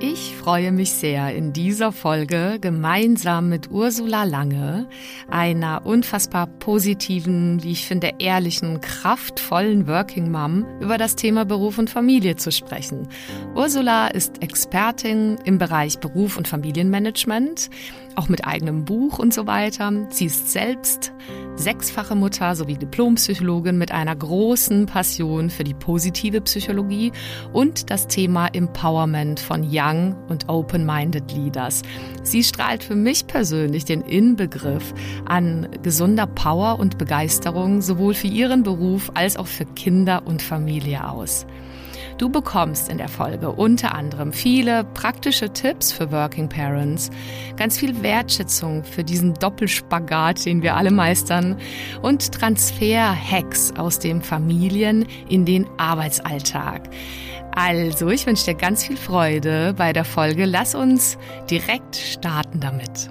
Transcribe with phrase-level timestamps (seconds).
[0.00, 4.86] Ich freue mich sehr, in dieser Folge gemeinsam mit Ursula Lange,
[5.28, 11.90] einer unfassbar positiven, wie ich finde, ehrlichen, kraftvollen Working Mom, über das Thema Beruf und
[11.90, 13.08] Familie zu sprechen.
[13.56, 17.68] Ursula ist Expertin im Bereich Beruf und Familienmanagement,
[18.18, 19.92] auch mit eigenem Buch und so weiter.
[20.10, 21.12] Sie ist selbst
[21.54, 27.12] sechsfache Mutter sowie Diplompsychologin mit einer großen Passion für die positive Psychologie
[27.52, 31.82] und das Thema Empowerment von Young und Open-Minded Leaders.
[32.22, 38.62] Sie strahlt für mich persönlich den Inbegriff an gesunder Power und Begeisterung sowohl für ihren
[38.64, 41.46] Beruf als auch für Kinder und Familie aus.
[42.18, 47.10] Du bekommst in der Folge unter anderem viele praktische Tipps für Working Parents,
[47.56, 51.56] ganz viel Wertschätzung für diesen Doppelspagat, den wir alle meistern
[52.02, 56.90] und Transfer-Hacks aus dem Familien in den Arbeitsalltag.
[57.54, 60.44] Also, ich wünsche dir ganz viel Freude bei der Folge.
[60.44, 63.10] Lass uns direkt starten damit.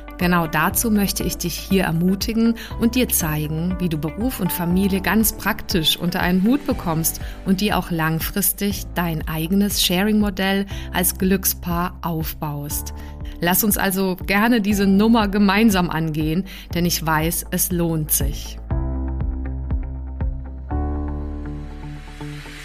[0.21, 5.01] Genau dazu möchte ich dich hier ermutigen und dir zeigen, wie du Beruf und Familie
[5.01, 11.97] ganz praktisch unter einen Hut bekommst und dir auch langfristig dein eigenes Sharing-Modell als Glückspaar
[12.03, 12.93] aufbaust.
[13.39, 18.59] Lass uns also gerne diese Nummer gemeinsam angehen, denn ich weiß, es lohnt sich.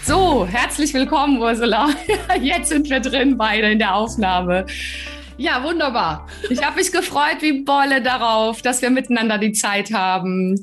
[0.03, 1.89] So, herzlich willkommen, Ursula.
[2.39, 4.67] Jetzt sind wir drin, beide in der Aufnahme.
[5.37, 6.27] Ja, wunderbar.
[6.49, 10.59] Ich habe mich gefreut wie Bolle darauf, dass wir miteinander die Zeit haben,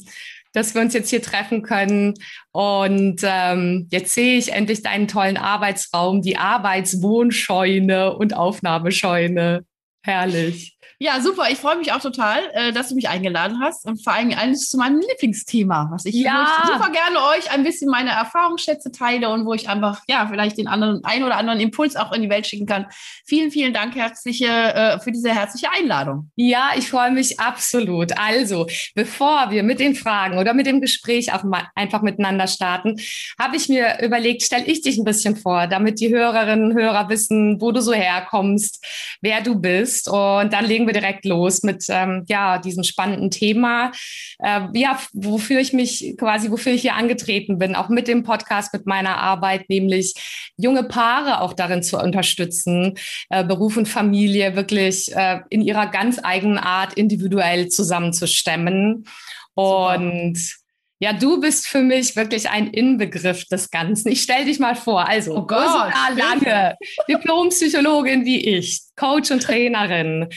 [0.52, 2.14] dass wir uns jetzt hier treffen können.
[2.50, 9.64] Und ähm, jetzt sehe ich endlich deinen tollen Arbeitsraum, die Arbeitswohnscheune und Aufnahmescheune.
[10.02, 10.73] Herrlich.
[11.04, 11.50] Ja, super.
[11.50, 14.70] Ich freue mich auch total, äh, dass du mich eingeladen hast und vor allem eines
[14.70, 16.62] zu meinem Lieblingsthema, was ich ja.
[16.66, 20.66] super gerne euch ein bisschen meine Erfahrungsschätze teile und wo ich einfach, ja, vielleicht den
[20.66, 22.86] anderen, ein oder anderen Impuls auch in die Welt schicken kann.
[23.26, 26.30] Vielen, vielen Dank herzliche, äh, für diese herzliche Einladung.
[26.36, 28.18] Ja, ich freue mich absolut.
[28.18, 32.96] Also, bevor wir mit den Fragen oder mit dem Gespräch auch mal einfach miteinander starten,
[33.38, 37.10] habe ich mir überlegt, stelle ich dich ein bisschen vor, damit die Hörerinnen und Hörer
[37.10, 38.82] wissen, wo du so herkommst,
[39.20, 40.08] wer du bist.
[40.08, 43.92] Und dann legen wir direkt los mit ähm, ja diesem spannenden Thema,
[44.38, 48.72] äh, ja wofür ich mich quasi wofür ich hier angetreten bin, auch mit dem Podcast,
[48.72, 50.14] mit meiner Arbeit, nämlich
[50.56, 52.94] junge Paare auch darin zu unterstützen,
[53.30, 59.06] äh, Beruf und Familie wirklich äh, in ihrer ganz eigenen Art individuell zusammenzustemmen
[59.54, 60.63] und Super.
[61.00, 64.12] Ja, du bist für mich wirklich ein Inbegriff des Ganzen.
[64.12, 65.08] Ich stell dich mal vor.
[65.08, 66.76] Also, oh Gott, Lange,
[67.08, 70.28] Diplompsychologin wie ich, Coach und Trainerin.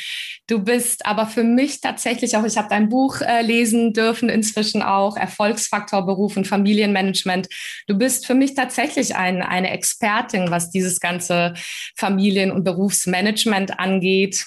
[0.48, 4.82] Du bist aber für mich tatsächlich auch, ich habe dein Buch äh, lesen dürfen, inzwischen
[4.82, 7.48] auch Erfolgsfaktor Beruf und Familienmanagement.
[7.86, 11.54] Du bist für mich tatsächlich ein, eine Expertin, was dieses ganze
[11.96, 14.44] Familien- und Berufsmanagement angeht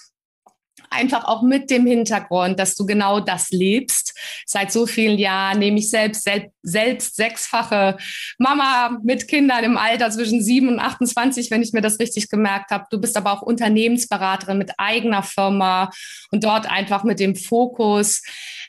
[0.91, 4.15] einfach auch mit dem Hintergrund, dass du genau das lebst.
[4.45, 7.97] Seit so vielen Jahren nehme ich selbst, selbst, selbst sechsfache
[8.39, 12.71] Mama mit Kindern im Alter zwischen sieben und 28, wenn ich mir das richtig gemerkt
[12.71, 12.87] habe.
[12.91, 15.91] Du bist aber auch Unternehmensberaterin mit eigener Firma
[16.31, 18.23] und dort einfach mit dem Fokus,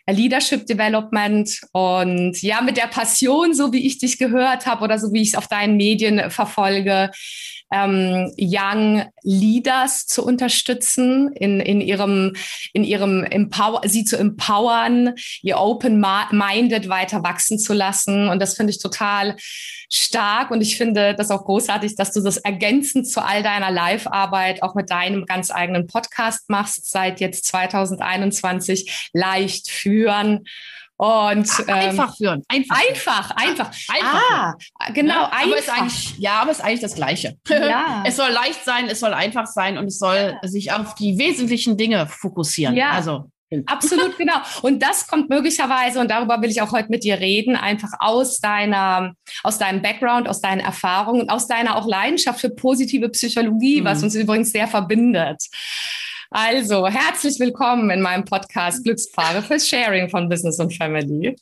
[0.10, 5.14] Leadership Development und ja, mit der Passion, so wie ich dich gehört habe oder so
[5.14, 7.12] wie ich es auf deinen Medien verfolge,
[7.72, 12.34] ähm, Young Leaders zu unterstützen, in, in ihrem,
[12.74, 18.30] in ihrem Empower, sie zu empowern, ihr open-minded weiter wachsen zu lassen.
[18.30, 19.36] Und das finde ich total
[19.90, 20.52] stark.
[20.52, 24.76] Und ich finde das auch großartig, dass du das ergänzend zu all deiner Live-Arbeit auch
[24.76, 30.46] mit deinem ganz eigenen Podcast machst, seit jetzt 2021 leicht führen.
[31.02, 32.44] Und, ähm, einfach führen.
[32.48, 33.32] Einfach, einfach.
[33.36, 35.44] Einfach, einfach ah, genau, ja, einfach.
[35.48, 37.38] Aber ist eigentlich, ja, aber es ist eigentlich das Gleiche.
[37.50, 38.04] Ja.
[38.08, 40.48] es soll leicht sein, es soll einfach sein und es soll ja.
[40.48, 42.76] sich auf die wesentlichen Dinge fokussieren.
[42.76, 42.92] Ja.
[42.92, 43.32] Also
[43.66, 44.36] Absolut, genau.
[44.62, 48.40] Und das kommt möglicherweise, und darüber will ich auch heute mit dir reden, einfach aus
[48.40, 49.14] deiner,
[49.44, 53.86] aus deinem Background, aus deinen Erfahrungen, aus deiner auch Leidenschaft für positive Psychologie, mhm.
[53.86, 55.48] was uns übrigens sehr verbindet.
[56.34, 61.36] Also, herzlich willkommen in meinem Podcast Glückspaare fürs Sharing von Business und Family.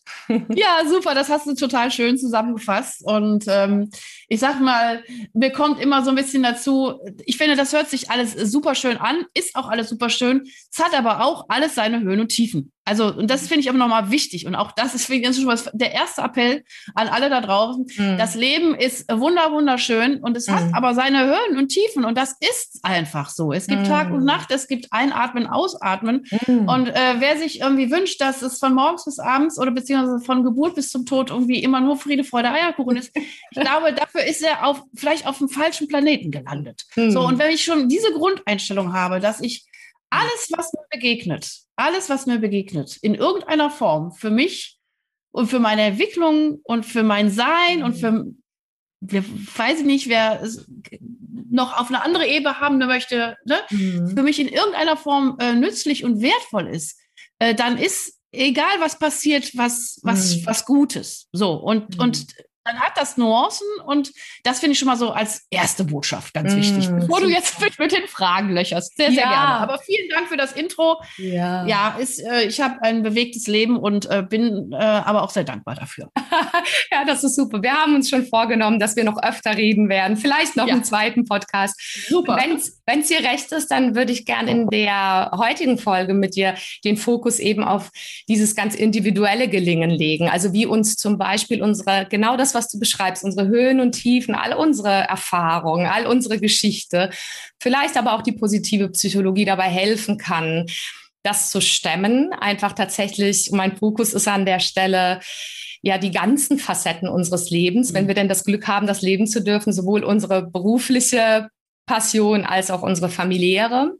[0.55, 3.03] Ja, super, das hast du total schön zusammengefasst.
[3.05, 3.91] Und ähm,
[4.29, 5.03] ich sag mal,
[5.33, 8.97] mir kommt immer so ein bisschen dazu, ich finde, das hört sich alles super schön
[8.97, 10.49] an, ist auch alles super schön.
[10.71, 12.71] Es hat aber auch alles seine Höhen und Tiefen.
[12.89, 14.47] Also, und das finde ich aber nochmal wichtig.
[14.47, 16.63] Und auch das ist für schon was, der erste Appell
[16.95, 17.85] an alle da draußen.
[17.95, 18.17] Mhm.
[18.17, 20.53] Das Leben ist wunder, wunderschön und es mhm.
[20.53, 22.03] hat aber seine Höhen und Tiefen.
[22.03, 23.53] Und das ist einfach so.
[23.53, 23.85] Es gibt mhm.
[23.85, 26.25] Tag und Nacht, es gibt Einatmen, Ausatmen.
[26.47, 26.67] Mhm.
[26.67, 30.43] Und äh, wer sich irgendwie wünscht, dass es von morgens bis abends oder beziehungsweise von
[30.43, 34.41] Geburt bis zum Tod irgendwie immer nur Friede, Freude, Eierkuchen ist, ich glaube, dafür ist
[34.41, 36.87] er auf, vielleicht auf dem falschen Planeten gelandet.
[36.95, 37.25] So, mhm.
[37.27, 39.67] und wenn ich schon diese Grundeinstellung habe, dass ich
[40.09, 44.79] alles, was mir begegnet, alles, was mir begegnet, in irgendeiner Form für mich
[45.31, 48.25] und für meine Entwicklung und für mein Sein und für,
[49.01, 50.65] wir, weiß ich nicht, wer es
[51.51, 53.57] noch auf eine andere Ebene haben möchte, ne?
[53.69, 54.15] Mhm.
[54.15, 56.99] für mich in irgendeiner Form äh, nützlich und wertvoll ist,
[57.39, 60.45] äh, dann ist egal, was passiert, was, was, mhm.
[60.45, 61.27] was Gutes.
[61.31, 62.01] So, und, mhm.
[62.01, 62.27] und
[62.69, 64.11] dann hat das Nuancen und
[64.43, 67.59] das finde ich schon mal so als erste Botschaft ganz wichtig, mm, bevor du jetzt
[67.59, 68.95] mit, mit den Fragen löcherst.
[68.95, 69.29] Sehr, sehr ja.
[69.29, 69.55] gerne.
[69.59, 71.01] Aber vielen Dank für das Intro.
[71.17, 75.31] Ja, ja ist, äh, ich habe ein bewegtes Leben und äh, bin äh, aber auch
[75.31, 76.11] sehr dankbar dafür.
[76.91, 77.63] ja, das ist super.
[77.63, 80.17] Wir haben uns schon vorgenommen, dass wir noch öfter reden werden.
[80.17, 80.73] Vielleicht noch ja.
[80.73, 81.79] einen zweiten Podcast.
[82.07, 82.37] Super.
[82.37, 86.55] Wenn es dir recht ist, dann würde ich gerne in der heutigen Folge mit dir
[86.83, 87.89] den Fokus eben auf
[88.27, 90.29] dieses ganz individuelle Gelingen legen.
[90.29, 93.93] Also wie uns zum Beispiel unsere, genau das, was was du beschreibst, unsere Höhen und
[93.93, 97.09] Tiefen, all unsere Erfahrungen, all unsere Geschichte,
[97.59, 100.65] vielleicht aber auch die positive Psychologie dabei helfen kann,
[101.23, 102.33] das zu stemmen.
[102.33, 105.21] Einfach tatsächlich, mein Fokus ist an der Stelle,
[105.81, 109.41] ja die ganzen Facetten unseres Lebens, wenn wir denn das Glück haben, das leben zu
[109.41, 111.49] dürfen, sowohl unsere berufliche
[111.85, 113.95] Passion als auch unsere familiäre.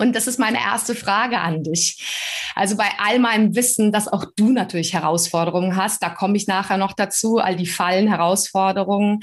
[0.00, 2.52] Und das ist meine erste Frage an dich.
[2.54, 6.78] Also bei all meinem Wissen, dass auch du natürlich Herausforderungen hast, da komme ich nachher
[6.78, 9.20] noch dazu, all die Fallen, Herausforderungen.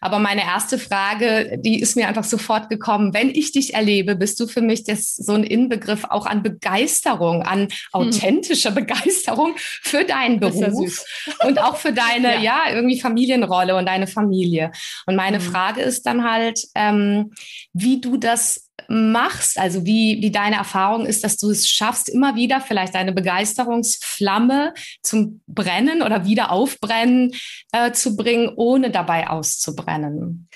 [0.00, 3.14] Aber meine erste Frage, die ist mir einfach sofort gekommen.
[3.14, 7.42] Wenn ich dich erlebe, bist du für mich das, so ein Inbegriff auch an Begeisterung,
[7.42, 8.74] an authentischer hm.
[8.86, 11.04] Begeisterung für deinen Beruf
[11.46, 12.66] und auch für deine, ja.
[12.66, 12.74] ja.
[12.74, 14.70] irgendwie Familienrolle und deine Familie.
[15.06, 15.44] Und meine hm.
[15.44, 17.32] Frage ist dann halt, ähm,
[17.72, 22.36] wie du das machst, also wie, wie deine Erfahrung ist, dass du es schaffst, immer
[22.36, 27.32] wieder vielleicht deine Begeisterungsflamme zum Brennen oder wieder aufbrennen
[27.72, 30.48] äh, zu bringen, ohne dabei auszubrennen.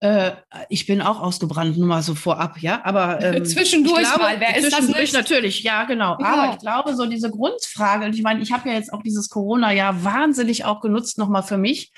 [0.00, 0.32] Äh,
[0.68, 2.84] ich bin auch ausgebrannt, nur mal so vorab, ja.
[2.84, 5.14] Aber ähm, zwischendurch glaube, mal, wer ist das nicht?
[5.14, 6.16] natürlich, ja, genau.
[6.20, 6.26] Ja.
[6.26, 9.28] Aber ich glaube, so diese Grundfrage, und ich meine, ich habe ja jetzt auch dieses
[9.28, 11.92] Corona-Jahr wahnsinnig auch genutzt, nochmal für mich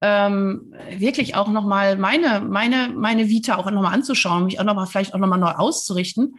[0.00, 5.14] ähm, wirklich auch nochmal meine, meine, meine Vita auch nochmal anzuschauen, mich auch nochmal vielleicht
[5.14, 6.36] auch nochmal neu auszurichten.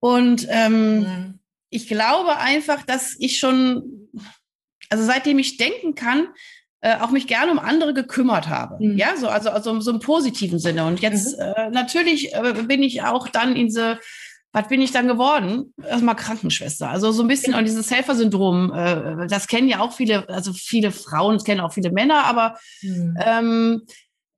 [0.00, 1.38] Und ähm, mhm.
[1.70, 4.08] ich glaube einfach, dass ich schon,
[4.90, 6.28] also seitdem ich denken kann,
[6.80, 8.76] äh, auch mich gerne um andere gekümmert habe.
[8.78, 8.96] Mhm.
[8.96, 10.86] Ja, so, also, also so im positiven Sinne.
[10.86, 11.42] Und jetzt mhm.
[11.56, 13.98] äh, natürlich äh, bin ich auch dann in diese
[14.58, 15.72] was bin ich dann geworden?
[15.88, 16.90] Erstmal Krankenschwester.
[16.90, 18.72] Also so ein bisschen auch dieses Helfersyndrom.
[18.72, 22.58] Äh, das kennen ja auch viele, also viele Frauen, das kennen auch viele Männer, aber
[22.82, 23.16] mhm.
[23.24, 23.82] ähm,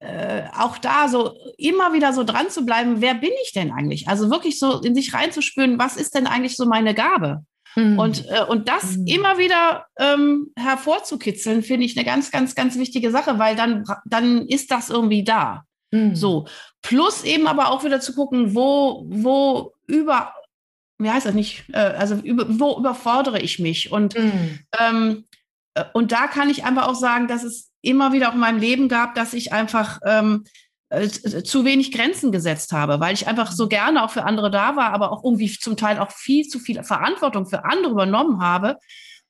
[0.00, 4.08] äh, auch da so immer wieder so dran zu bleiben, wer bin ich denn eigentlich?
[4.08, 7.44] Also wirklich so in sich reinzuspüren, was ist denn eigentlich so meine Gabe?
[7.76, 7.99] Mhm.
[7.99, 9.06] Und, äh, und das mhm.
[9.06, 14.46] immer wieder ähm, hervorzukitzeln, finde ich eine ganz, ganz, ganz wichtige Sache, weil dann, dann
[14.46, 15.64] ist das irgendwie da.
[15.93, 16.14] Mhm.
[16.14, 16.46] So.
[16.82, 20.34] Plus eben aber auch wieder zu gucken, wo, wo über,
[20.98, 23.93] wie heißt das nicht, äh, also über, wo überfordere ich mich?
[23.93, 24.58] Und, mhm.
[24.79, 25.24] ähm,
[25.74, 28.60] äh, und da kann ich einfach auch sagen, dass es immer wieder auch in meinem
[28.60, 30.44] Leben gab, dass ich einfach ähm,
[30.91, 34.76] äh, zu wenig Grenzen gesetzt habe, weil ich einfach so gerne auch für andere da
[34.76, 38.76] war, aber auch irgendwie zum Teil auch viel zu viel Verantwortung für andere übernommen habe,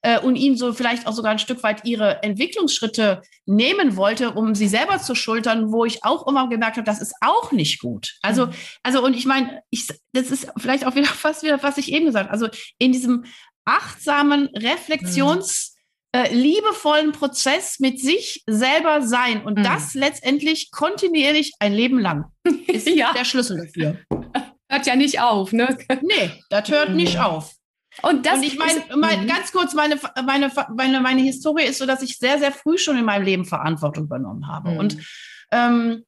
[0.02, 4.54] äh, und ihnen so vielleicht auch sogar ein Stück weit ihre Entwicklungsschritte nehmen wollte, um
[4.54, 8.14] sie selber zu schultern, wo ich auch immer gemerkt habe, das ist auch nicht gut.
[8.22, 8.52] Also, mhm.
[8.82, 12.06] also und ich meine, ich, das ist vielleicht auch wieder fast wieder, was ich eben
[12.06, 12.32] gesagt habe.
[12.32, 13.24] Also in diesem
[13.64, 15.80] achtsamen Reflexions- mhm.
[16.12, 19.62] Äh, liebevollen Prozess mit sich selber sein und mhm.
[19.62, 22.24] das letztendlich kontinuierlich ein Leben lang
[22.66, 23.12] ist ja.
[23.12, 23.96] der Schlüssel dafür.
[24.68, 25.78] Hört ja nicht auf, ne?
[26.02, 27.20] Nee, das hört nicht mhm.
[27.20, 27.54] auf.
[28.02, 29.26] Und, das und ich meine, mein, mhm.
[29.26, 32.96] ganz kurz, meine, meine, meine, meine Historie ist so, dass ich sehr, sehr früh schon
[32.96, 34.70] in meinem Leben Verantwortung übernommen habe.
[34.70, 34.78] Mhm.
[34.78, 34.96] Und
[35.50, 36.04] ähm,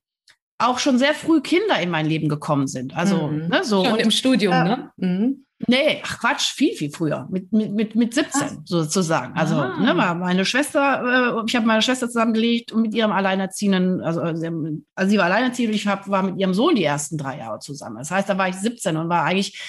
[0.59, 2.97] auch schon sehr früh Kinder in mein Leben gekommen sind.
[2.97, 3.49] Also, mhm.
[3.49, 3.85] ne, so.
[3.85, 4.91] Schon und, im Studium, äh, ne?
[4.97, 5.45] Mhm.
[5.69, 7.29] Nee, ach Quatsch, viel, viel früher.
[7.31, 8.51] Mit, mit, mit, mit 17 ach.
[8.65, 9.37] sozusagen.
[9.37, 9.79] Also, ah.
[9.79, 14.41] ne, meine Schwester, äh, ich habe meine Schwester zusammengelegt und mit ihrem Alleinerziehenden, also, also
[14.41, 17.99] sie war alleinerziehend und ich hab, war mit ihrem Sohn die ersten drei Jahre zusammen.
[17.99, 19.61] Das heißt, da war ich 17 und war eigentlich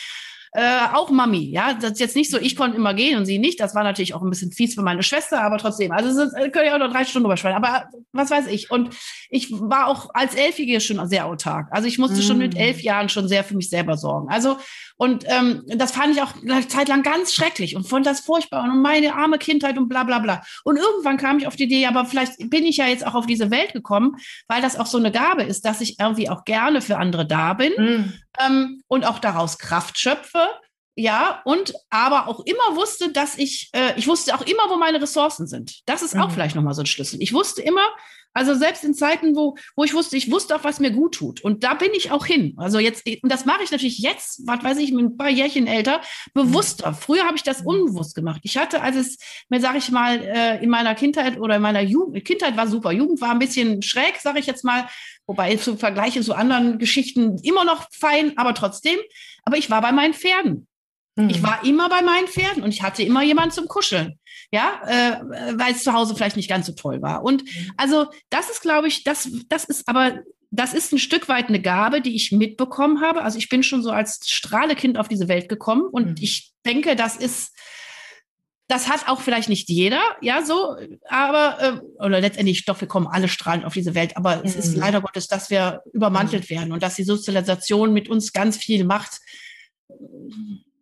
[0.55, 1.49] äh, auch Mami.
[1.49, 3.59] Ja, das ist jetzt nicht so, ich konnte immer gehen und sie nicht.
[3.59, 5.91] Das war natürlich auch ein bisschen fies für meine Schwester, aber trotzdem.
[5.91, 7.57] Also es ist, können ja auch noch drei Stunden überschwellen.
[7.57, 8.69] Aber was weiß ich.
[8.69, 8.95] Und
[9.29, 11.67] ich war auch als Elfjährige schon sehr autark.
[11.71, 12.21] Also ich musste mm.
[12.21, 12.57] schon mit mm.
[12.57, 14.29] elf Jahren schon sehr für mich selber sorgen.
[14.29, 14.57] Also
[14.95, 18.63] und ähm, das fand ich auch eine Zeit lang ganz schrecklich und fand das furchtbar
[18.63, 20.41] und meine arme Kindheit und bla bla bla.
[20.63, 23.25] Und irgendwann kam ich auf die Idee, aber vielleicht bin ich ja jetzt auch auf
[23.25, 24.15] diese Welt gekommen,
[24.47, 27.53] weil das auch so eine Gabe ist, dass ich irgendwie auch gerne für andere da
[27.53, 28.13] bin mm.
[28.45, 30.42] ähm, und auch daraus Kraft schöpfe.
[30.95, 35.01] Ja, und aber auch immer wusste, dass ich, äh, ich wusste auch immer, wo meine
[35.01, 35.81] Ressourcen sind.
[35.87, 36.33] Das ist auch mhm.
[36.33, 37.21] vielleicht nochmal so ein Schlüssel.
[37.21, 37.87] Ich wusste immer,
[38.33, 41.41] also selbst in Zeiten, wo, wo ich wusste, ich wusste auch, was mir gut tut.
[41.41, 42.55] Und da bin ich auch hin.
[42.57, 45.67] Also jetzt, und das mache ich natürlich jetzt, was weiß ich, mit ein paar Jährchen
[45.67, 46.01] älter,
[46.33, 46.93] bewusster.
[46.93, 48.41] Früher habe ich das unbewusst gemacht.
[48.43, 49.17] Ich hatte, als es
[49.49, 52.91] mir, sage ich mal, äh, in meiner Kindheit oder in meiner Jugend, Kindheit war super,
[52.91, 54.87] Jugend war ein bisschen schräg, sage ich jetzt mal,
[55.27, 58.99] wobei zu Vergleiche zu anderen Geschichten immer noch fein, aber trotzdem.
[59.43, 60.67] Aber ich war bei meinen Pferden.
[61.15, 61.29] Mhm.
[61.29, 64.19] Ich war immer bei meinen Pferden und ich hatte immer jemanden zum Kuscheln.
[64.51, 67.23] Ja, äh, weil es zu Hause vielleicht nicht ganz so toll war.
[67.23, 67.71] Und mhm.
[67.75, 70.19] also das ist, glaube ich, das, das ist aber,
[70.51, 73.23] das ist ein Stück weit eine Gabe, die ich mitbekommen habe.
[73.23, 76.15] Also ich bin schon so als Strahlekind auf diese Welt gekommen und mhm.
[76.19, 77.55] ich denke, das ist,
[78.67, 80.75] das hat auch vielleicht nicht jeder, ja, so,
[81.09, 84.43] aber, äh, oder letztendlich, doch, wir kommen alle strahlend auf diese Welt, aber mhm.
[84.45, 84.81] es ist mhm.
[84.81, 86.55] leider Gottes, dass wir übermantelt mhm.
[86.55, 89.19] werden und dass die Sozialisation mit uns ganz viel macht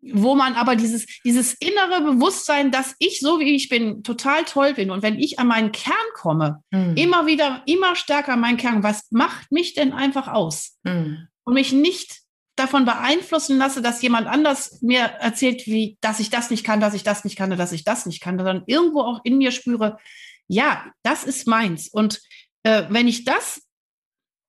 [0.01, 4.73] wo man aber dieses, dieses innere Bewusstsein, dass ich so wie ich bin, total toll
[4.73, 4.89] bin.
[4.89, 6.95] Und wenn ich an meinen Kern komme, mhm.
[6.95, 10.77] immer wieder, immer stärker an meinen Kern, was macht mich denn einfach aus?
[10.83, 11.27] Mhm.
[11.43, 12.21] Und mich nicht
[12.55, 16.93] davon beeinflussen lasse, dass jemand anders mir erzählt, wie, dass ich das nicht kann, dass
[16.93, 19.97] ich das nicht kann, dass ich das nicht kann, sondern irgendwo auch in mir spüre,
[20.47, 21.87] ja, das ist meins.
[21.87, 22.21] Und
[22.63, 23.61] äh, wenn ich das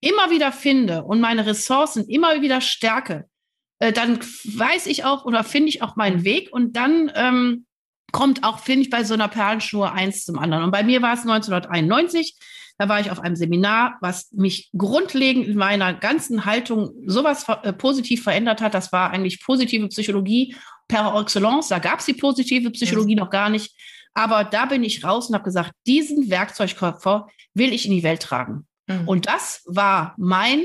[0.01, 3.27] immer wieder finde und meine Ressourcen immer wieder stärke,
[3.83, 7.67] äh, dann weiß ich auch oder finde ich auch meinen Weg und dann ähm,
[8.13, 10.63] kommt auch, finde ich, bei so einer Perlenschnur eins zum anderen.
[10.63, 12.37] Und bei mir war es 1991.
[12.79, 17.73] Da war ich auf einem Seminar, was mich grundlegend in meiner ganzen Haltung sowas äh,
[17.73, 18.75] positiv verändert hat.
[18.75, 20.55] Das war eigentlich positive Psychologie
[20.87, 21.67] per excellence.
[21.67, 23.75] Da gab es die positive Psychologie noch gar nicht.
[24.15, 28.23] Aber da bin ich raus und habe gesagt, diesen Werkzeugkoffer will ich in die Welt
[28.23, 28.65] tragen.
[28.87, 29.09] Mhm.
[29.09, 30.63] Und das war mein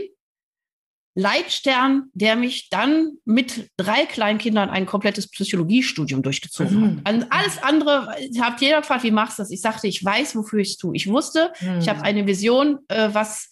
[1.17, 7.01] Leitstern, der mich dann mit drei Kleinkindern ein komplettes Psychologiestudium durchgezogen mhm.
[7.03, 7.13] hat.
[7.13, 9.49] Und alles andere, habt jeder gefragt, wie machst du das?
[9.49, 10.95] Ich sagte, ich weiß, wofür ich es tue.
[10.95, 11.79] Ich wusste, mhm.
[11.79, 13.49] ich habe eine Vision, äh, was,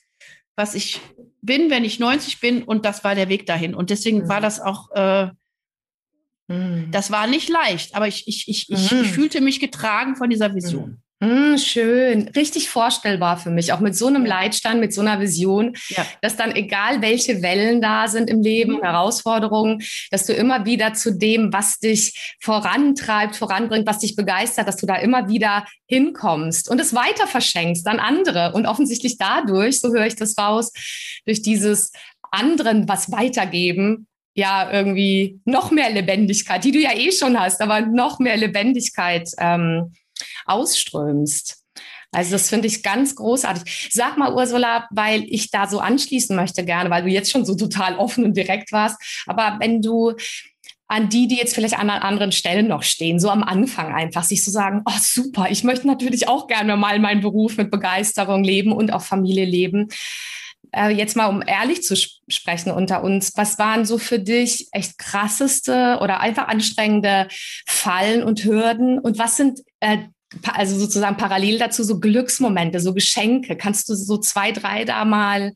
[0.56, 1.02] was ich
[1.42, 3.74] bin, wenn ich 90 bin, und das war der Weg dahin.
[3.74, 4.30] Und deswegen mhm.
[4.30, 5.30] war das auch, äh,
[6.48, 6.92] mhm.
[6.92, 9.06] das war nicht leicht, aber ich, ich, ich, ich, mhm.
[9.06, 11.02] fühlte mich getragen von dieser Vision.
[11.22, 15.74] Mm, schön, richtig vorstellbar für mich, auch mit so einem Leitstand, mit so einer Vision,
[15.88, 16.06] ja.
[16.22, 18.84] dass dann egal welche Wellen da sind im Leben, mhm.
[18.84, 19.82] Herausforderungen,
[20.12, 24.86] dass du immer wieder zu dem, was dich vorantreibt, voranbringt, was dich begeistert, dass du
[24.86, 30.08] da immer wieder hinkommst und es weiter verschenkst an andere und offensichtlich dadurch, so höre
[30.08, 30.74] ich das raus,
[31.26, 31.94] durch dieses
[32.30, 37.80] anderen was weitergeben, ja irgendwie noch mehr Lebendigkeit, die du ja eh schon hast, aber
[37.82, 39.94] noch mehr Lebendigkeit ähm,
[40.46, 41.62] ausströmst.
[42.12, 43.90] Also das finde ich ganz großartig.
[43.92, 47.56] Sag mal, Ursula, weil ich da so anschließen möchte gerne, weil du jetzt schon so
[47.56, 48.98] total offen und direkt warst.
[49.26, 50.14] Aber wenn du
[50.88, 54.44] an die, die jetzt vielleicht an anderen Stellen noch stehen, so am Anfang einfach, sich
[54.44, 58.72] so sagen, oh super, ich möchte natürlich auch gerne mal meinen Beruf mit Begeisterung leben
[58.72, 59.88] und auch Familie leben.
[60.72, 64.68] Äh, jetzt mal, um ehrlich zu sp sprechen unter uns, was waren so für dich
[64.72, 67.28] echt krasseste oder einfach anstrengende
[67.68, 70.08] Fallen und Hürden und was sind äh,
[70.54, 73.56] also sozusagen parallel dazu so Glücksmomente, so Geschenke.
[73.56, 75.54] Kannst du so zwei, drei da mal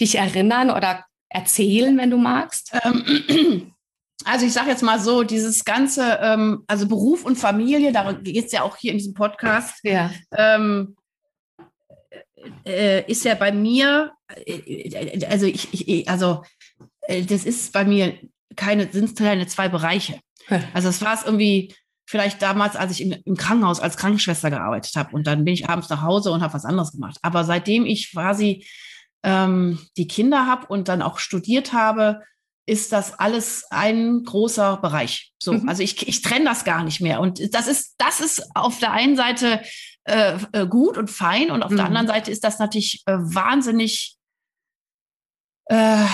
[0.00, 2.72] dich erinnern oder erzählen, wenn du magst?
[2.82, 3.72] Ähm,
[4.24, 8.46] also ich sage jetzt mal so, dieses ganze, ähm, also Beruf und Familie, darum geht
[8.46, 10.10] es ja auch hier in diesem Podcast, ja.
[10.36, 10.96] ähm,
[12.64, 14.12] äh, ist ja bei mir,
[14.46, 16.42] äh, also ich, ich also
[17.02, 18.18] äh, das ist bei mir
[18.56, 20.18] keine, sind keine zwei Bereiche.
[20.72, 21.74] Also es war es irgendwie
[22.06, 25.68] vielleicht damals, als ich in, im Krankenhaus als Krankenschwester gearbeitet habe und dann bin ich
[25.68, 27.18] abends nach Hause und habe was anderes gemacht.
[27.22, 28.64] Aber seitdem ich quasi
[29.22, 32.22] ähm, die Kinder habe und dann auch studiert habe,
[32.66, 35.32] ist das alles ein großer Bereich.
[35.40, 35.68] So, mhm.
[35.68, 37.20] also ich, ich trenne das gar nicht mehr.
[37.20, 39.62] Und das ist, das ist auf der einen Seite
[40.04, 41.76] äh, äh gut und fein und auf mhm.
[41.76, 44.16] der anderen Seite ist das natürlich äh, wahnsinnig
[45.66, 46.04] äh,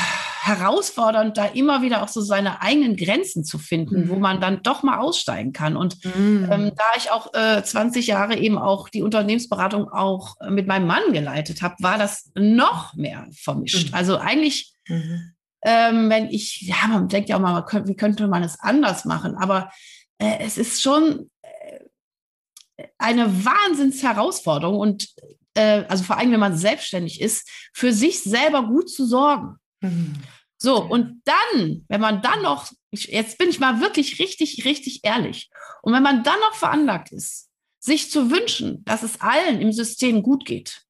[0.45, 4.09] herausfordernd, da immer wieder auch so seine eigenen Grenzen zu finden, mhm.
[4.09, 5.77] wo man dann doch mal aussteigen kann.
[5.77, 6.49] Und mhm.
[6.51, 11.13] ähm, da ich auch äh, 20 Jahre eben auch die Unternehmensberatung auch mit meinem Mann
[11.13, 13.91] geleitet habe, war das noch mehr vermischt.
[13.91, 13.95] Mhm.
[13.95, 15.33] Also eigentlich, mhm.
[15.63, 19.37] ähm, wenn ich, ja, man denkt ja auch mal, wie könnte man es anders machen?
[19.37, 19.71] Aber
[20.19, 25.09] äh, es ist schon äh, eine Wahnsinnsherausforderung und
[25.55, 29.59] äh, also vor allem, wenn man selbstständig ist, für sich selber gut zu sorgen.
[29.83, 30.15] Mhm.
[30.59, 35.51] So, und dann, wenn man dann noch, jetzt bin ich mal wirklich richtig, richtig ehrlich,
[35.83, 40.23] und wenn man dann noch veranlagt ist, sich zu wünschen, dass es allen im System
[40.23, 40.85] gut geht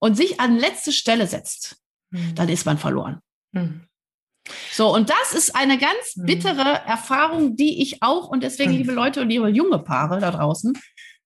[0.00, 1.76] und sich an letzte Stelle setzt,
[2.10, 2.36] mhm.
[2.36, 3.20] dann ist man verloren.
[3.52, 3.88] Mhm.
[4.70, 6.26] So, und das ist eine ganz mhm.
[6.26, 8.78] bittere Erfahrung, die ich auch, und deswegen, mhm.
[8.78, 10.78] liebe Leute und liebe junge Paare da draußen,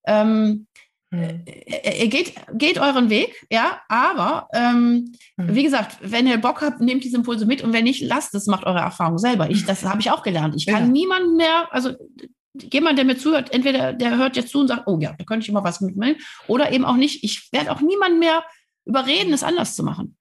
[0.06, 0.66] ähm,
[1.12, 1.42] hm.
[1.44, 5.54] Äh, äh, geht, geht euren Weg, ja, aber ähm, hm.
[5.54, 8.46] wie gesagt, wenn ihr Bock habt, nehmt diese Impulse mit und wenn nicht, lasst es,
[8.46, 9.50] macht eure Erfahrung selber.
[9.50, 10.54] Ich, das habe ich auch gelernt.
[10.56, 10.90] Ich kann ja.
[10.90, 11.92] niemanden mehr, also
[12.54, 15.44] jemand, der mir zuhört, entweder der hört jetzt zu und sagt, oh ja, da könnte
[15.44, 16.16] ich immer was mitnehmen,
[16.48, 17.22] oder eben auch nicht.
[17.24, 18.42] Ich werde auch niemanden mehr
[18.84, 20.16] überreden, es anders zu machen.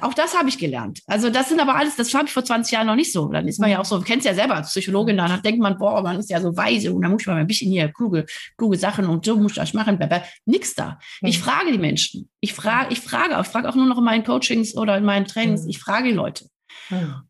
[0.00, 1.00] Auch das habe ich gelernt.
[1.06, 3.28] Also das sind aber alles, das habe ich vor 20 Jahren noch nicht so.
[3.28, 5.76] Dann ist man ja auch so, du kennst ja selber als Psychologin, dann denkt man,
[5.76, 8.26] boah, man ist ja so weise und dann muss man ein bisschen hier kluge,
[8.56, 9.98] kluge Sachen und so muss das machen.
[9.98, 10.26] Blablabla.
[10.46, 10.98] Nix da.
[11.22, 11.42] Ich mhm.
[11.42, 12.30] frage die Menschen.
[12.40, 15.26] Ich frage, ich frage, ich frage auch nur noch in meinen Coachings oder in meinen
[15.26, 15.70] Trainings, mhm.
[15.70, 16.46] ich frage die Leute.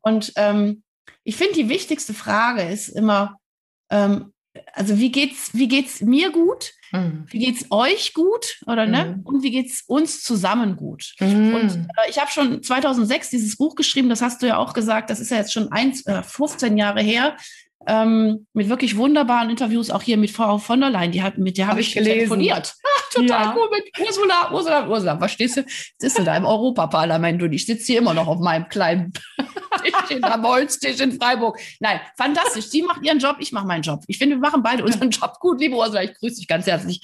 [0.00, 0.82] Und ähm,
[1.24, 3.38] ich finde, die wichtigste Frage ist immer,
[3.90, 4.32] ähm,
[4.72, 6.72] also wie geht's, wie geht's mir gut?
[6.92, 7.24] Mhm.
[7.28, 9.16] Wie geht's euch gut oder ne?
[9.16, 9.22] Mhm.
[9.22, 11.14] Und wie geht's uns zusammen gut?
[11.20, 11.54] Mhm.
[11.54, 15.10] Und äh, ich habe schon 2006 dieses Buch geschrieben, das hast du ja auch gesagt,
[15.10, 17.36] das ist ja jetzt schon ein, äh, 15 Jahre her.
[17.86, 21.56] Ähm, mit wirklich wunderbaren Interviews, auch hier mit Frau von der Leyen, die hat, mit
[21.56, 22.14] der habe hab ich gelesen.
[22.14, 22.74] telefoniert.
[23.10, 23.54] Total ja.
[23.56, 25.20] cool mit Ursula, Ursula, Ursula.
[25.20, 25.64] Was stehst du?
[25.98, 29.12] Sitzt du da im Europaparlament und ich sitze hier immer noch auf meinem kleinen
[30.08, 31.58] Tisch am Holztisch in Freiburg.
[31.80, 32.66] Nein, fantastisch.
[32.66, 34.02] Sie macht ihren Job, ich mache meinen Job.
[34.06, 35.60] Ich finde, wir machen beide unseren Job gut.
[35.60, 37.00] Liebe Ursula, ich grüße dich ganz herzlich,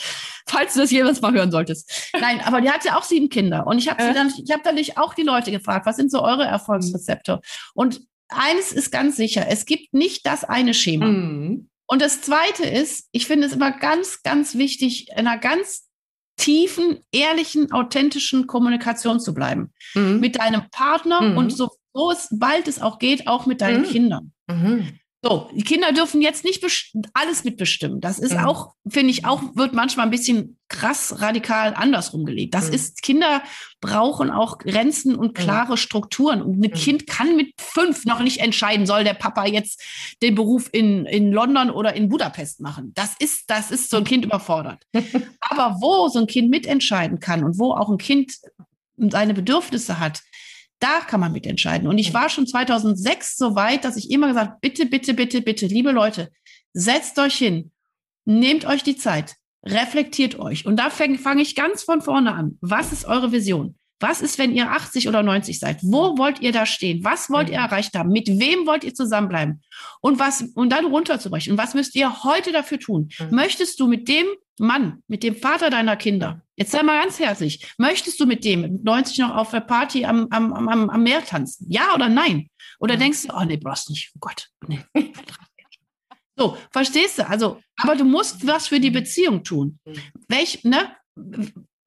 [0.46, 2.10] falls du das jemals mal hören solltest.
[2.18, 3.66] Nein, aber die hat ja auch sieben Kinder.
[3.66, 4.14] Und ich habe äh?
[4.14, 7.40] dann, ich habe dann auch die Leute gefragt, was sind so eure Erfolgsrezepte?
[7.74, 11.06] Und eines ist ganz sicher, es gibt nicht das eine Schema.
[11.06, 11.68] Mhm.
[11.86, 15.86] Und das Zweite ist, ich finde es immer ganz, ganz wichtig, in einer ganz
[16.36, 19.72] tiefen, ehrlichen, authentischen Kommunikation zu bleiben.
[19.94, 20.20] Mhm.
[20.20, 21.36] Mit deinem Partner mhm.
[21.36, 23.86] und so, so es, bald es auch geht, auch mit deinen mhm.
[23.86, 24.32] Kindern.
[25.26, 25.28] Mhm.
[25.28, 26.64] So, die Kinder dürfen jetzt nicht
[27.14, 28.00] alles mitbestimmen.
[28.00, 28.44] Das ist mhm.
[28.44, 32.54] auch, finde ich, auch, wird manchmal ein bisschen krass radikal andersrum gelegt.
[32.54, 32.74] Das mhm.
[32.74, 33.42] ist, Kinder
[33.80, 36.42] brauchen auch Grenzen und klare Strukturen.
[36.42, 36.74] Und ein mhm.
[36.74, 39.82] Kind kann mit fünf noch nicht entscheiden, soll der Papa jetzt
[40.22, 42.92] den Beruf in, in London oder in Budapest machen.
[42.94, 44.82] Das ist, das ist so ein Kind überfordert.
[45.40, 48.32] Aber wo so ein Kind mitentscheiden kann und wo auch ein Kind
[48.98, 50.22] seine Bedürfnisse hat,
[50.78, 51.88] da kann man mitentscheiden.
[51.88, 55.66] Und ich war schon 2006 so weit, dass ich immer gesagt, bitte, bitte, bitte, bitte,
[55.66, 56.30] liebe Leute,
[56.72, 57.72] setzt euch hin,
[58.24, 60.66] nehmt euch die Zeit, reflektiert euch.
[60.66, 62.58] Und da fange fang ich ganz von vorne an.
[62.60, 63.76] Was ist eure Vision?
[63.98, 65.78] Was ist, wenn ihr 80 oder 90 seid?
[65.82, 67.02] Wo wollt ihr da stehen?
[67.02, 68.10] Was wollt ihr erreicht haben?
[68.10, 69.62] Mit wem wollt ihr zusammenbleiben?
[70.02, 71.52] Und was, und dann runterzubrechen.
[71.52, 73.08] Und was müsst ihr heute dafür tun?
[73.30, 74.26] Möchtest du mit dem
[74.58, 78.60] Mann, mit dem Vater deiner Kinder, jetzt sei mal ganz herzlich, möchtest du mit dem
[78.62, 81.66] mit 90 noch auf der Party am, am, am, am Meer tanzen?
[81.68, 82.48] Ja oder nein?
[82.78, 84.80] Oder denkst du, oh nee, brauchst nicht, oh Gott, nee.
[86.36, 87.28] so, verstehst du?
[87.28, 89.78] Also, aber du musst was für die Beziehung tun.
[90.28, 90.96] Welch, ne?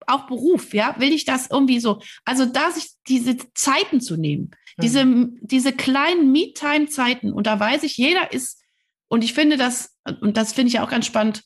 [0.10, 4.52] auch Beruf, ja, will ich das irgendwie so, also da sich diese Zeiten zu nehmen,
[4.82, 5.06] diese,
[5.42, 8.62] diese kleinen Me-Time-Zeiten, und da weiß ich, jeder ist,
[9.08, 11.44] und ich finde das, und das finde ich auch ganz spannend,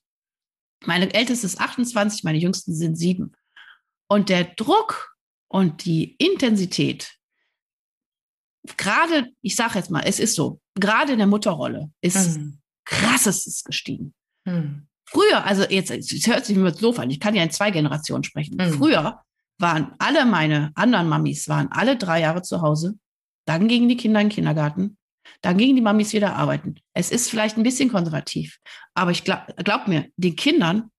[0.86, 3.34] meine älteste ist 28, meine jüngsten sind sieben.
[4.08, 5.15] Und der Druck
[5.48, 7.13] und die Intensität,
[8.78, 12.60] gerade, ich sage jetzt mal, es ist so, gerade in der Mutterrolle ist mhm.
[12.86, 14.13] krassestes gestiegen.
[14.46, 14.88] Mhm.
[15.06, 18.24] Früher, also jetzt, es hört sich immer so an, ich kann ja in zwei Generationen
[18.24, 18.56] sprechen.
[18.58, 18.74] Mhm.
[18.74, 19.22] Früher
[19.60, 22.98] waren alle meine anderen Mamis, waren alle drei Jahre zu Hause.
[23.46, 24.98] Dann gingen die Kinder in den Kindergarten.
[25.41, 26.76] Dann gingen die Mamis wieder arbeiten.
[26.93, 28.60] Es ist vielleicht ein bisschen konservativ,
[28.93, 30.89] aber ich glaube glaub mir, den Kindern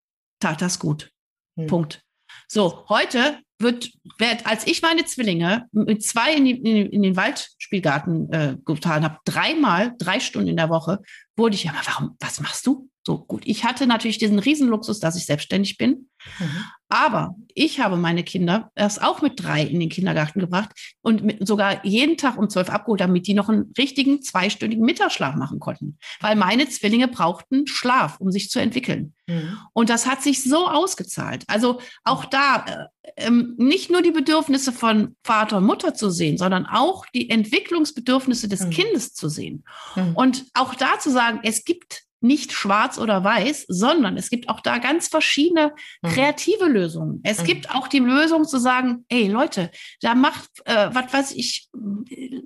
[0.41, 1.11] tat das gut.
[1.57, 1.67] Mhm.
[1.67, 2.03] Punkt.
[2.49, 7.17] So, heute wird, wird, als ich meine Zwillinge mit zwei in, die, in, in den
[7.17, 11.01] Waldspielgarten äh, getan habe, dreimal, drei Stunden in der Woche,
[11.37, 12.89] wurde ich ja, warum, was machst du?
[13.07, 16.09] So gut, ich hatte natürlich diesen Riesenluxus, dass ich selbstständig bin.
[16.39, 16.65] Mhm.
[16.89, 20.71] Aber ich habe meine Kinder erst auch mit drei in den Kindergarten gebracht
[21.03, 25.35] und mit, sogar jeden Tag um zwölf abgeholt, damit die noch einen richtigen zweistündigen Mittagsschlaf
[25.35, 25.99] machen konnten.
[26.21, 29.13] Weil meine Zwillinge brauchten Schlaf, um sich zu entwickeln.
[29.27, 29.59] Mhm.
[29.73, 31.45] Und das hat sich so ausgezahlt.
[31.47, 32.65] Also auch da
[33.03, 37.29] äh, ähm, nicht nur die Bedürfnisse von Vater und Mutter zu sehen, sondern auch die
[37.29, 38.71] Entwicklungsbedürfnisse des mhm.
[38.71, 39.65] Kindes zu sehen.
[39.97, 40.15] Mhm.
[40.15, 44.61] Und auch da zu sagen, es gibt nicht schwarz oder weiß, sondern es gibt auch
[44.61, 46.09] da ganz verschiedene mhm.
[46.09, 47.21] kreative Lösungen.
[47.23, 47.45] Es mhm.
[47.45, 51.69] gibt auch die Lösung zu sagen, ey Leute, da macht, äh, was weiß ich,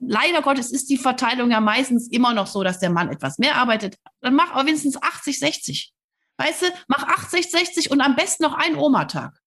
[0.00, 3.56] leider Gottes ist die Verteilung ja meistens immer noch so, dass der Mann etwas mehr
[3.56, 3.96] arbeitet.
[4.20, 5.92] Dann mach aber wenigstens 80, 60.
[6.36, 9.38] Weißt du, mach 80, 60 und am besten noch einen Oma-Tag.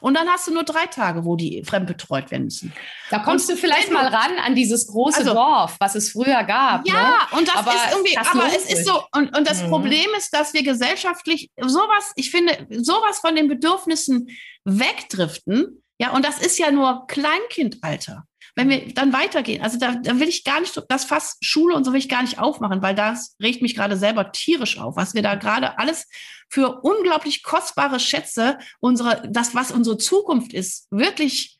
[0.00, 2.72] Und dann hast du nur drei Tage, wo die fremdbetreut werden müssen.
[3.10, 6.44] Da kommst und du vielleicht mal ran an dieses große also, Dorf, was es früher
[6.44, 6.86] gab.
[6.86, 7.38] Ja, ne?
[7.38, 9.68] und das aber ist irgendwie, das aber es ist so, und, und das mhm.
[9.68, 14.28] Problem ist, dass wir gesellschaftlich sowas, ich finde, sowas von den Bedürfnissen
[14.64, 15.82] wegdriften.
[15.98, 18.24] Ja, und das ist ja nur Kleinkindalter
[18.56, 21.84] wenn wir dann weitergehen, also da, da will ich gar nicht, das Fass Schule und
[21.84, 25.14] so will ich gar nicht aufmachen, weil das regt mich gerade selber tierisch auf, was
[25.14, 26.08] wir da gerade alles
[26.48, 31.58] für unglaublich kostbare Schätze, unsere, das, was unsere Zukunft ist, wirklich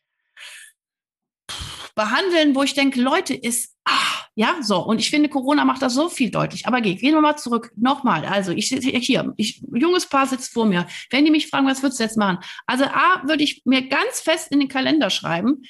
[1.95, 4.85] behandeln, wo ich denke, Leute, ist, ah, ja, so.
[4.85, 6.67] Und ich finde, Corona macht das so viel deutlich.
[6.67, 7.73] Aber gehen wir mal zurück.
[7.75, 8.27] Nochmal.
[8.27, 10.87] Also, ich hier, ich, junges Paar sitzt vor mir.
[11.11, 12.39] Wenn die mich fragen, was würdest du jetzt machen?
[12.67, 15.63] Also, A, würde ich mir ganz fest in den Kalender schreiben,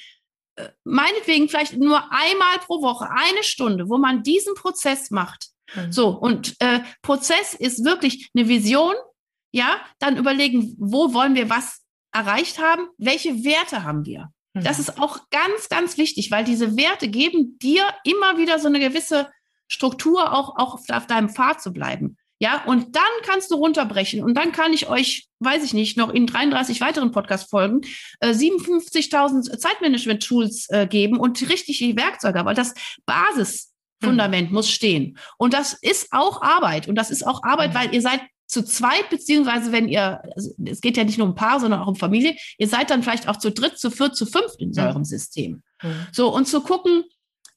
[0.83, 5.49] meinetwegen vielleicht nur einmal pro Woche, eine Stunde, wo man diesen Prozess macht.
[5.75, 5.91] Mhm.
[5.91, 8.95] So, und äh, Prozess ist wirklich eine Vision,
[9.51, 14.29] ja, dann überlegen, wo wollen wir was erreicht haben, welche Werte haben wir.
[14.53, 14.63] Mhm.
[14.63, 18.79] Das ist auch ganz, ganz wichtig, weil diese Werte geben dir immer wieder so eine
[18.79, 19.29] gewisse
[19.67, 22.17] Struktur, auch, auch auf, auf deinem Pfad zu bleiben.
[22.39, 24.23] Ja, und dann kannst du runterbrechen.
[24.23, 27.81] Und dann kann ich euch, weiß ich nicht, noch in 33 weiteren Podcast-Folgen
[28.19, 32.39] äh, 57.000 Zeitmanagement-Tools äh, geben und richtig die Werkzeuge.
[32.39, 34.53] Aber das Basisfundament hm.
[34.53, 35.17] muss stehen.
[35.37, 36.87] Und das ist auch Arbeit.
[36.87, 37.79] Und das ist auch Arbeit, hm.
[37.79, 41.35] weil ihr seid zu zweit, beziehungsweise wenn ihr, also es geht ja nicht nur um
[41.35, 44.25] Paar, sondern auch um Familie, ihr seid dann vielleicht auch zu dritt, zu viert, zu
[44.25, 45.63] fünft in so eurem System.
[45.79, 46.07] Hm.
[46.11, 47.03] So, und zu gucken,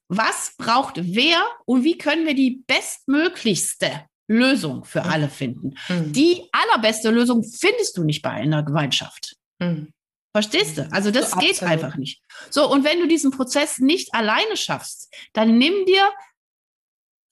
[0.09, 5.75] was braucht wer und wie können wir die bestmöglichste Lösung für alle finden.
[5.89, 6.13] Mhm.
[6.13, 9.37] Die allerbeste Lösung findest du nicht bei einer Gemeinschaft.
[9.59, 9.93] Mhm.
[10.33, 10.89] Verstehst du?
[10.93, 11.73] Also das so, geht absolut.
[11.73, 12.23] einfach nicht.
[12.51, 16.09] So, und wenn du diesen Prozess nicht alleine schaffst, dann nimm dir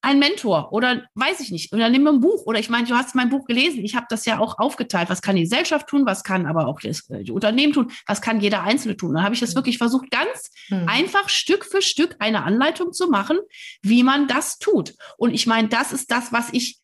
[0.01, 2.47] ein Mentor oder weiß ich nicht, oder nimm ein Buch.
[2.47, 3.85] Oder ich meine, du hast mein Buch gelesen.
[3.85, 5.11] Ich habe das ja auch aufgeteilt.
[5.11, 6.07] Was kann die Gesellschaft tun?
[6.07, 7.93] Was kann aber auch das äh, die Unternehmen tun?
[8.07, 9.15] Was kann jeder Einzelne tun?
[9.15, 9.57] Dann habe ich das hm.
[9.57, 10.89] wirklich versucht, ganz hm.
[10.89, 13.39] einfach Stück für Stück eine Anleitung zu machen,
[13.83, 14.95] wie man das tut.
[15.17, 16.79] Und ich meine, das ist das, was ich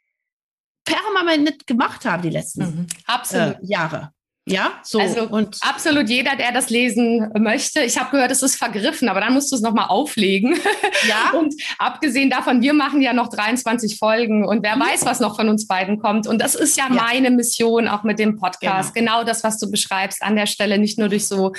[0.84, 2.86] permanent gemacht haben die letzten mhm.
[3.32, 4.12] Äh, Jahre.
[4.46, 4.98] Ja, so.
[4.98, 7.80] Also und absolut jeder, der das lesen möchte.
[7.80, 10.58] Ich habe gehört, es ist vergriffen, aber dann musst du es nochmal auflegen.
[11.08, 11.38] Ja.
[11.38, 14.80] und abgesehen davon, wir machen ja noch 23 Folgen und wer mhm.
[14.80, 16.26] weiß, was noch von uns beiden kommt.
[16.26, 16.94] Und das ist ja, ja.
[16.94, 18.94] meine Mission auch mit dem Podcast.
[18.94, 19.18] Genau.
[19.18, 21.52] genau das, was du beschreibst an der Stelle, nicht nur durch so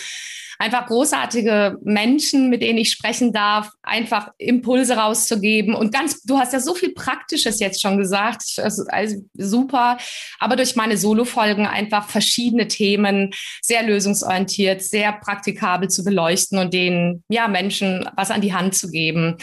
[0.57, 5.75] einfach großartige Menschen, mit denen ich sprechen darf, einfach Impulse rauszugeben.
[5.75, 9.97] Und ganz, du hast ja so viel Praktisches jetzt schon gesagt, also, also super.
[10.39, 17.23] Aber durch meine Solo-Folgen einfach verschiedene Themen sehr lösungsorientiert, sehr praktikabel zu beleuchten und denen,
[17.29, 19.37] ja, Menschen was an die Hand zu geben.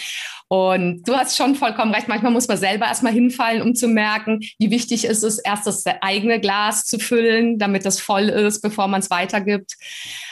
[0.49, 2.09] Und du hast schon vollkommen recht.
[2.09, 5.85] Manchmal muss man selber erstmal hinfallen, um zu merken, wie wichtig ist es, erst das
[6.03, 9.73] eigene Glas zu füllen, damit das voll ist, bevor man es weitergibt.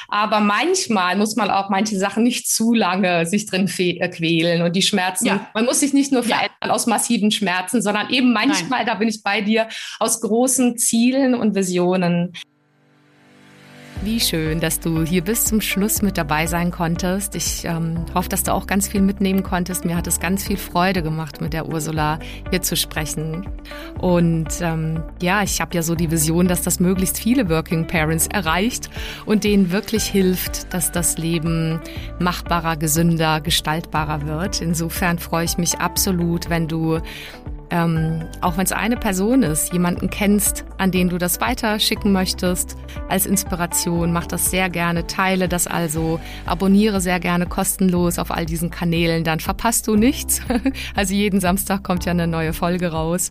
[0.09, 4.77] Aber manchmal muss man auch manche Sachen nicht zu lange sich drin äh, quälen und
[4.77, 5.25] die Schmerzen.
[5.25, 5.49] Ja.
[5.55, 6.71] Man muss sich nicht nur verändern ja.
[6.71, 8.87] aus massiven Schmerzen, sondern eben manchmal, Nein.
[8.87, 9.69] da bin ich bei dir,
[10.01, 12.33] aus großen Zielen und Visionen.
[14.03, 17.35] Wie schön, dass du hier bis zum Schluss mit dabei sein konntest.
[17.35, 19.85] Ich ähm, hoffe, dass du auch ganz viel mitnehmen konntest.
[19.85, 23.47] Mir hat es ganz viel Freude gemacht, mit der Ursula hier zu sprechen.
[23.99, 28.27] Und ähm, ja, ich habe ja so die Vision, dass das möglichst viele Working Parents
[28.27, 28.89] erreicht
[29.27, 31.79] und denen wirklich hilft, dass das Leben
[32.19, 34.63] machbarer, gesünder, gestaltbarer wird.
[34.63, 37.01] Insofern freue ich mich absolut, wenn du
[37.71, 42.77] ähm, auch wenn es eine Person ist, jemanden kennst, an den du das weiterschicken möchtest,
[43.09, 48.47] als Inspiration, mach das sehr gerne, teile das also, abonniere sehr gerne kostenlos auf all
[48.47, 50.41] diesen Kanälen, dann verpasst du nichts.
[50.95, 53.31] Also jeden Samstag kommt ja eine neue Folge raus.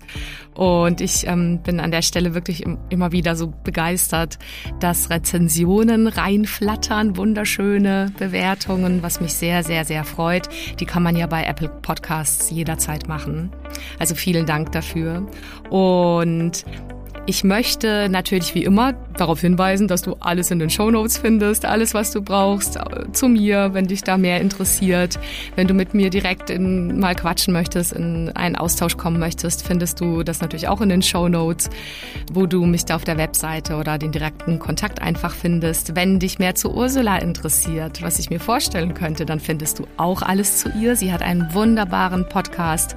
[0.55, 4.39] Und ich ähm, bin an der Stelle wirklich immer wieder so begeistert,
[4.79, 10.49] dass Rezensionen reinflattern, wunderschöne Bewertungen, was mich sehr, sehr, sehr freut.
[10.79, 13.51] Die kann man ja bei Apple Podcasts jederzeit machen.
[13.99, 15.27] Also vielen Dank dafür.
[15.69, 16.65] Und
[17.29, 21.63] ich möchte natürlich wie immer darauf hinweisen, dass du alles in den Show Notes findest,
[21.63, 25.19] alles, was du brauchst, äh, zu mir, wenn dich da mehr interessiert.
[25.55, 29.99] Wenn du mit mir direkt in, mal quatschen möchtest, in einen Austausch kommen möchtest, findest
[29.99, 31.69] du das natürlich auch in den Show Notes,
[32.33, 35.95] wo du mich da auf der Webseite oder den direkten Kontakt einfach findest.
[35.95, 40.23] Wenn dich mehr zu Ursula interessiert, was ich mir vorstellen könnte, dann findest du auch
[40.23, 40.95] alles zu ihr.
[40.95, 42.95] Sie hat einen wunderbaren Podcast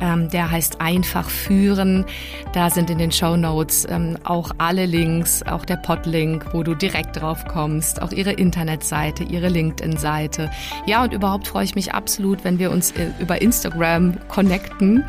[0.00, 2.04] der heißt Einfach führen.
[2.52, 6.74] Da sind in den Show Notes ähm, auch alle Links, auch der Podlink, wo du
[6.74, 10.50] direkt drauf kommst, auch ihre Internetseite, ihre LinkedIn-Seite.
[10.86, 15.04] Ja, und überhaupt freue ich mich absolut, wenn wir uns äh, über Instagram connecten.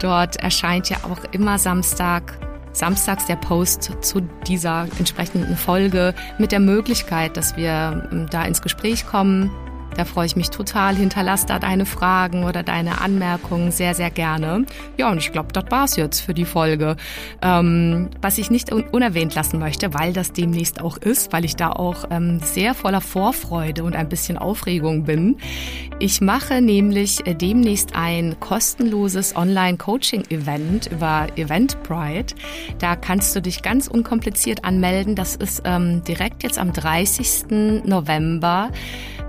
[0.00, 2.38] Dort erscheint ja auch immer Samstag
[2.76, 8.60] samstags der Post zu dieser entsprechenden Folge mit der Möglichkeit, dass wir ähm, da ins
[8.60, 9.50] Gespräch kommen,
[9.96, 10.94] da freue ich mich total.
[10.94, 14.66] Hinterlass da deine Fragen oder deine Anmerkungen sehr, sehr gerne.
[14.96, 16.96] Ja, und ich glaube, das war's jetzt für die Folge.
[17.42, 21.56] Ähm, was ich nicht un unerwähnt lassen möchte, weil das demnächst auch ist, weil ich
[21.56, 25.36] da auch ähm, sehr voller Vorfreude und ein bisschen Aufregung bin.
[25.98, 32.34] Ich mache nämlich äh, demnächst ein kostenloses Online-Coaching-Event über Eventbrite.
[32.78, 35.14] Da kannst du dich ganz unkompliziert anmelden.
[35.14, 37.84] Das ist ähm, direkt jetzt am 30.
[37.86, 38.70] November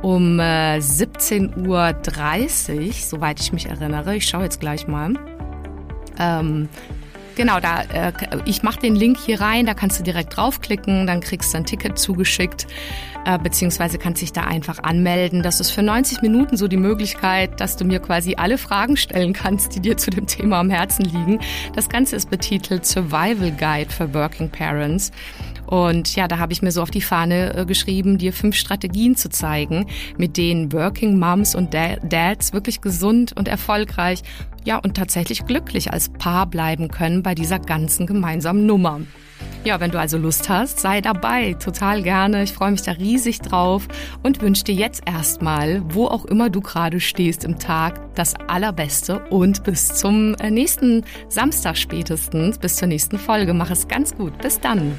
[0.01, 4.17] um äh, 17.30 Uhr, soweit ich mich erinnere.
[4.17, 5.13] Ich schaue jetzt gleich mal.
[6.19, 6.67] Ähm,
[7.35, 8.11] genau, da äh,
[8.43, 11.65] ich mache den Link hier rein, da kannst du direkt draufklicken, dann kriegst du ein
[11.65, 12.67] Ticket zugeschickt,
[13.27, 15.43] äh, beziehungsweise kannst dich da einfach anmelden.
[15.43, 19.33] Das ist für 90 Minuten so die Möglichkeit, dass du mir quasi alle Fragen stellen
[19.33, 21.39] kannst, die dir zu dem Thema am Herzen liegen.
[21.75, 25.11] Das Ganze ist betitelt Survival Guide for Working Parents.
[25.65, 29.17] Und ja, da habe ich mir so auf die Fahne äh, geschrieben, dir fünf Strategien
[29.17, 29.87] zu zeigen,
[30.17, 34.23] mit denen Working Moms und Dads wirklich gesund und erfolgreich,
[34.63, 39.01] ja, und tatsächlich glücklich als Paar bleiben können bei dieser ganzen gemeinsamen Nummer.
[39.63, 42.43] Ja, wenn du also Lust hast, sei dabei, total gerne.
[42.43, 43.87] Ich freue mich da riesig drauf
[44.23, 49.19] und wünsche dir jetzt erstmal, wo auch immer du gerade stehst im Tag, das Allerbeste
[49.29, 53.53] und bis zum äh, nächsten Samstag spätestens, bis zur nächsten Folge.
[53.53, 54.37] Mach es ganz gut.
[54.37, 54.93] Bis dann.